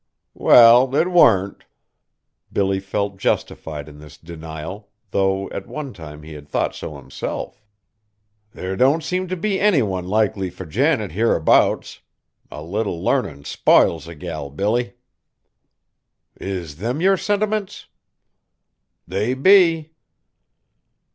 "Well, 0.33 0.87
't 0.87 1.05
warn't." 1.11 1.63
Billy 2.51 2.79
felt 2.79 3.17
justified 3.19 3.87
in 3.87 3.99
this 3.99 4.17
denial, 4.17 4.89
though 5.11 5.47
at 5.51 5.67
one 5.67 5.93
time 5.93 6.23
he 6.23 6.33
had 6.33 6.47
thought 6.49 6.73
so 6.73 6.95
himself. 6.97 7.63
"There 8.51 8.75
don't 8.75 9.03
seem 9.03 9.27
t' 9.27 9.35
be 9.35 9.59
any 9.59 9.83
one 9.83 10.07
likely 10.07 10.49
fur 10.49 10.65
Janet 10.65 11.11
hereabouts. 11.11 11.99
A 12.49 12.63
little 12.63 12.99
larnin' 12.99 13.43
spiles 13.45 14.07
a 14.07 14.15
gal, 14.15 14.49
Billy." 14.49 14.95
"Is 16.35 16.77
them 16.77 16.99
yer 16.99 17.15
sentimints?" 17.15 17.85
"They 19.07 19.35
be." 19.35 19.91